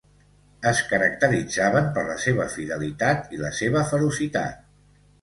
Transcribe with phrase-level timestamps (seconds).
[0.69, 4.69] Es caracteritzaven per la seva fidelitat i la seva ferocitat.